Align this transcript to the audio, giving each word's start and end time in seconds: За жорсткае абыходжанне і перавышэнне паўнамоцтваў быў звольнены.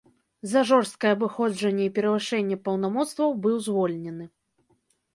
За 0.53 0.63
жорсткае 0.69 1.11
абыходжанне 1.17 1.85
і 1.89 1.93
перавышэнне 1.99 2.57
паўнамоцтваў 2.65 3.39
быў 3.47 3.55
звольнены. 3.71 4.25